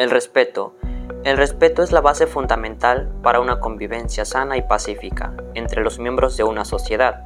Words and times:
El 0.00 0.08
respeto. 0.10 0.76
El 1.24 1.36
respeto 1.36 1.82
es 1.82 1.92
la 1.92 2.00
base 2.00 2.26
fundamental 2.26 3.12
para 3.22 3.38
una 3.38 3.60
convivencia 3.60 4.24
sana 4.24 4.56
y 4.56 4.62
pacífica 4.62 5.34
entre 5.52 5.82
los 5.82 5.98
miembros 5.98 6.38
de 6.38 6.42
una 6.42 6.64
sociedad. 6.64 7.22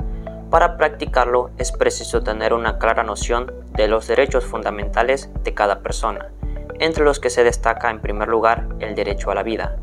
Para 0.51 0.77
practicarlo 0.77 1.53
es 1.57 1.71
preciso 1.71 2.25
tener 2.25 2.53
una 2.53 2.81
clara 2.81 3.05
noción 3.05 3.53
de 3.75 3.87
los 3.87 4.09
derechos 4.09 4.45
fundamentales 4.45 5.31
de 5.45 5.55
cada 5.55 5.83
persona, 5.83 6.33
entre 6.81 7.05
los 7.05 7.21
que 7.21 7.31
se 7.31 7.45
destaca 7.45 7.91
en 7.91 8.01
primer 8.01 8.27
lugar 8.27 8.67
el 8.81 8.97
derecho 8.97 9.31
a 9.31 9.37
la 9.37 9.45
vida, 9.45 9.77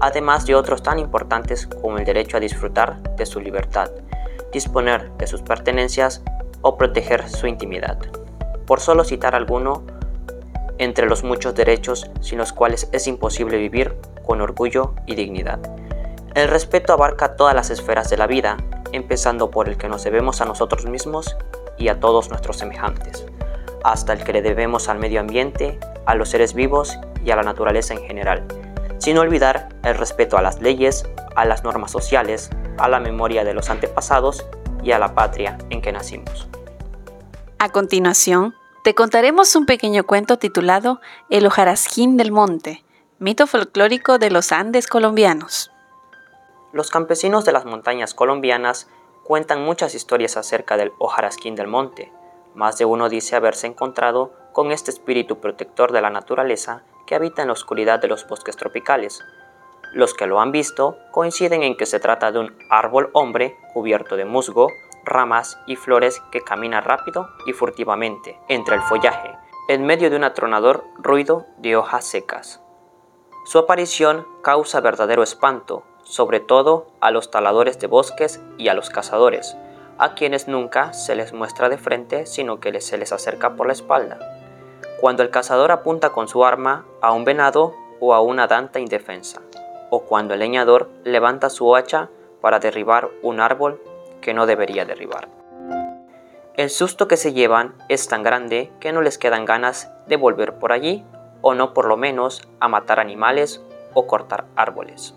además 0.00 0.46
de 0.46 0.54
otros 0.54 0.82
tan 0.82 0.98
importantes 0.98 1.66
como 1.66 1.98
el 1.98 2.06
derecho 2.06 2.38
a 2.38 2.40
disfrutar 2.40 3.02
de 3.16 3.26
su 3.26 3.38
libertad, 3.40 3.90
disponer 4.50 5.12
de 5.18 5.26
sus 5.26 5.42
pertenencias 5.42 6.22
o 6.62 6.78
proteger 6.78 7.28
su 7.28 7.46
intimidad. 7.46 7.98
Por 8.64 8.80
solo 8.80 9.04
citar 9.04 9.34
alguno, 9.34 9.84
entre 10.80 11.06
los 11.06 11.22
muchos 11.22 11.54
derechos 11.54 12.10
sin 12.22 12.38
los 12.38 12.52
cuales 12.54 12.88
es 12.92 13.06
imposible 13.06 13.58
vivir 13.58 13.94
con 14.26 14.40
orgullo 14.40 14.94
y 15.06 15.14
dignidad. 15.14 15.60
El 16.34 16.48
respeto 16.48 16.94
abarca 16.94 17.36
todas 17.36 17.54
las 17.54 17.68
esferas 17.70 18.08
de 18.08 18.16
la 18.16 18.26
vida, 18.26 18.56
empezando 18.92 19.50
por 19.50 19.68
el 19.68 19.76
que 19.76 19.90
nos 19.90 20.04
debemos 20.04 20.40
a 20.40 20.46
nosotros 20.46 20.86
mismos 20.86 21.36
y 21.76 21.88
a 21.88 22.00
todos 22.00 22.30
nuestros 22.30 22.56
semejantes, 22.56 23.26
hasta 23.84 24.14
el 24.14 24.24
que 24.24 24.32
le 24.32 24.40
debemos 24.40 24.88
al 24.88 24.98
medio 24.98 25.20
ambiente, 25.20 25.78
a 26.06 26.14
los 26.14 26.30
seres 26.30 26.54
vivos 26.54 26.98
y 27.22 27.30
a 27.30 27.36
la 27.36 27.42
naturaleza 27.42 27.92
en 27.92 28.00
general, 28.00 28.46
sin 28.98 29.18
olvidar 29.18 29.68
el 29.84 29.98
respeto 29.98 30.38
a 30.38 30.42
las 30.42 30.62
leyes, 30.62 31.04
a 31.36 31.44
las 31.44 31.62
normas 31.62 31.90
sociales, 31.90 32.48
a 32.78 32.88
la 32.88 33.00
memoria 33.00 33.44
de 33.44 33.52
los 33.52 33.68
antepasados 33.68 34.46
y 34.82 34.92
a 34.92 34.98
la 34.98 35.14
patria 35.14 35.58
en 35.68 35.82
que 35.82 35.92
nacimos. 35.92 36.48
A 37.58 37.68
continuación, 37.68 38.54
te 38.82 38.94
contaremos 38.94 39.54
un 39.56 39.66
pequeño 39.66 40.04
cuento 40.04 40.38
titulado 40.38 41.02
El 41.28 41.46
hojarasquín 41.46 42.16
del 42.16 42.32
monte, 42.32 42.82
mito 43.18 43.46
folclórico 43.46 44.18
de 44.18 44.30
los 44.30 44.52
Andes 44.52 44.86
colombianos. 44.86 45.70
Los 46.72 46.90
campesinos 46.90 47.44
de 47.44 47.52
las 47.52 47.66
montañas 47.66 48.14
colombianas 48.14 48.88
cuentan 49.22 49.62
muchas 49.62 49.94
historias 49.94 50.38
acerca 50.38 50.78
del 50.78 50.92
hojarasquín 50.98 51.56
del 51.56 51.66
monte. 51.66 52.10
Más 52.54 52.78
de 52.78 52.86
uno 52.86 53.10
dice 53.10 53.36
haberse 53.36 53.66
encontrado 53.66 54.32
con 54.52 54.72
este 54.72 54.90
espíritu 54.90 55.40
protector 55.40 55.92
de 55.92 56.00
la 56.00 56.08
naturaleza 56.08 56.82
que 57.06 57.14
habita 57.14 57.42
en 57.42 57.48
la 57.48 57.54
oscuridad 57.54 58.00
de 58.00 58.08
los 58.08 58.26
bosques 58.26 58.56
tropicales. 58.56 59.20
Los 59.92 60.14
que 60.14 60.26
lo 60.26 60.40
han 60.40 60.52
visto 60.52 60.96
coinciden 61.10 61.62
en 61.64 61.76
que 61.76 61.84
se 61.84 62.00
trata 62.00 62.32
de 62.32 62.38
un 62.38 62.56
árbol 62.70 63.10
hombre 63.12 63.58
cubierto 63.74 64.16
de 64.16 64.24
musgo, 64.24 64.68
ramas 65.04 65.58
y 65.66 65.76
flores 65.76 66.22
que 66.30 66.40
camina 66.40 66.80
rápido 66.80 67.28
y 67.46 67.52
furtivamente 67.52 68.38
entre 68.48 68.76
el 68.76 68.82
follaje, 68.82 69.36
en 69.68 69.84
medio 69.84 70.10
de 70.10 70.16
un 70.16 70.24
atronador 70.24 70.84
ruido 70.98 71.46
de 71.58 71.76
hojas 71.76 72.04
secas. 72.04 72.60
Su 73.44 73.58
aparición 73.58 74.26
causa 74.42 74.80
verdadero 74.80 75.22
espanto, 75.22 75.84
sobre 76.02 76.40
todo 76.40 76.88
a 77.00 77.10
los 77.10 77.30
taladores 77.30 77.78
de 77.78 77.86
bosques 77.86 78.40
y 78.58 78.68
a 78.68 78.74
los 78.74 78.90
cazadores, 78.90 79.56
a 79.98 80.14
quienes 80.14 80.48
nunca 80.48 80.92
se 80.92 81.14
les 81.14 81.32
muestra 81.32 81.68
de 81.68 81.78
frente, 81.78 82.26
sino 82.26 82.60
que 82.60 82.80
se 82.80 82.98
les 82.98 83.12
acerca 83.12 83.56
por 83.56 83.66
la 83.66 83.72
espalda 83.72 84.18
cuando 85.00 85.22
el 85.22 85.30
cazador 85.30 85.72
apunta 85.72 86.10
con 86.10 86.28
su 86.28 86.44
arma 86.44 86.84
a 87.00 87.12
un 87.12 87.24
venado 87.24 87.74
o 88.00 88.12
a 88.12 88.20
una 88.20 88.46
danta 88.46 88.80
indefensa, 88.80 89.40
o 89.88 90.02
cuando 90.02 90.34
el 90.34 90.40
leñador 90.40 90.90
levanta 91.04 91.48
su 91.48 91.74
hacha 91.74 92.10
para 92.42 92.58
derribar 92.58 93.08
un 93.22 93.40
árbol 93.40 93.80
que 94.20 94.34
no 94.34 94.46
debería 94.46 94.84
derribar. 94.84 95.28
El 96.56 96.68
susto 96.70 97.08
que 97.08 97.16
se 97.16 97.32
llevan 97.32 97.74
es 97.88 98.08
tan 98.08 98.22
grande 98.22 98.70
que 98.80 98.92
no 98.92 99.02
les 99.02 99.18
quedan 99.18 99.44
ganas 99.44 99.90
de 100.06 100.16
volver 100.16 100.58
por 100.58 100.72
allí, 100.72 101.04
o 101.42 101.54
no 101.54 101.72
por 101.72 101.86
lo 101.86 101.96
menos 101.96 102.42
a 102.60 102.68
matar 102.68 103.00
animales 103.00 103.64
o 103.94 104.06
cortar 104.06 104.44
árboles. 104.56 105.14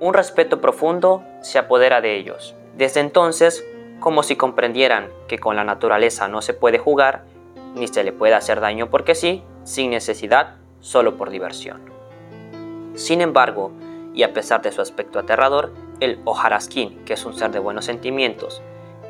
Un 0.00 0.14
respeto 0.14 0.60
profundo 0.60 1.24
se 1.40 1.58
apodera 1.58 2.00
de 2.00 2.16
ellos. 2.16 2.54
Desde 2.76 3.00
entonces, 3.00 3.64
como 4.00 4.22
si 4.22 4.36
comprendieran 4.36 5.08
que 5.28 5.38
con 5.38 5.56
la 5.56 5.64
naturaleza 5.64 6.28
no 6.28 6.42
se 6.42 6.54
puede 6.54 6.78
jugar, 6.78 7.24
ni 7.74 7.88
se 7.88 8.04
le 8.04 8.12
puede 8.12 8.34
hacer 8.34 8.60
daño 8.60 8.90
porque 8.90 9.14
sí, 9.14 9.42
sin 9.64 9.90
necesidad, 9.90 10.56
solo 10.80 11.16
por 11.16 11.30
diversión. 11.30 11.82
Sin 12.94 13.20
embargo, 13.20 13.72
y 14.12 14.22
a 14.22 14.32
pesar 14.32 14.62
de 14.62 14.70
su 14.70 14.80
aspecto 14.80 15.18
aterrador, 15.18 15.72
el 16.04 16.20
hojarasquín, 16.24 17.04
que 17.04 17.14
es 17.14 17.24
un 17.24 17.34
ser 17.34 17.50
de 17.50 17.58
buenos 17.58 17.86
sentimientos, 17.86 18.62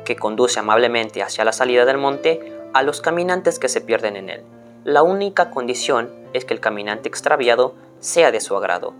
que 0.05 0.15
conduce 0.15 0.59
amablemente 0.59 1.21
hacia 1.21 1.45
la 1.45 1.51
salida 1.51 1.85
del 1.85 1.97
monte 1.97 2.53
a 2.73 2.83
los 2.83 3.01
caminantes 3.01 3.59
que 3.59 3.69
se 3.69 3.81
pierden 3.81 4.15
en 4.15 4.29
él. 4.29 4.43
La 4.83 5.03
única 5.03 5.49
condición 5.49 6.11
es 6.33 6.45
que 6.45 6.53
el 6.53 6.59
caminante 6.59 7.09
extraviado 7.09 7.75
sea 7.99 8.31
de 8.31 8.39
su 8.39 8.55
agrado. 8.55 8.93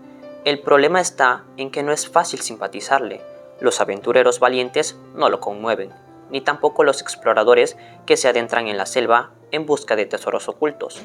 El 0.44 0.60
problema 0.60 1.00
está 1.00 1.44
en 1.56 1.70
que 1.70 1.82
no 1.82 1.92
es 1.92 2.08
fácil 2.08 2.40
simpatizarle. 2.40 3.20
Los 3.60 3.80
aventureros 3.80 4.40
valientes 4.40 4.96
no 5.14 5.28
lo 5.28 5.40
conmueven, 5.40 5.92
ni 6.30 6.40
tampoco 6.40 6.84
los 6.84 7.00
exploradores 7.02 7.76
que 8.04 8.16
se 8.16 8.28
adentran 8.28 8.68
en 8.68 8.76
la 8.76 8.86
selva 8.86 9.30
en 9.50 9.66
busca 9.66 9.96
de 9.96 10.06
tesoros 10.06 10.48
ocultos. 10.48 11.00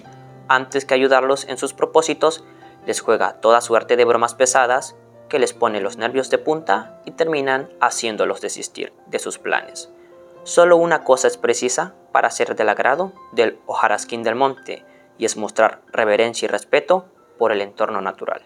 Antes 0.47 0.85
que 0.85 0.93
ayudarlos 0.93 1.47
en 1.47 1.57
sus 1.57 1.73
propósitos, 1.73 2.43
les 2.85 2.99
juega 3.01 3.39
toda 3.39 3.61
suerte 3.61 3.95
de 3.95 4.05
bromas 4.05 4.33
pesadas 4.33 4.95
que 5.31 5.39
les 5.39 5.53
pone 5.53 5.79
los 5.79 5.95
nervios 5.97 6.29
de 6.29 6.37
punta 6.37 7.01
y 7.05 7.11
terminan 7.11 7.69
haciéndolos 7.79 8.41
desistir 8.41 8.91
de 9.07 9.17
sus 9.17 9.39
planes. 9.39 9.89
Solo 10.43 10.75
una 10.75 11.05
cosa 11.05 11.27
es 11.29 11.37
precisa 11.37 11.95
para 12.11 12.29
ser 12.29 12.53
del 12.57 12.67
agrado 12.67 13.13
del 13.31 13.57
hojarasquín 13.65 14.23
del 14.23 14.35
monte, 14.35 14.83
y 15.17 15.23
es 15.23 15.37
mostrar 15.37 15.83
reverencia 15.93 16.47
y 16.47 16.49
respeto 16.49 17.05
por 17.37 17.53
el 17.53 17.61
entorno 17.61 18.01
natural. 18.01 18.41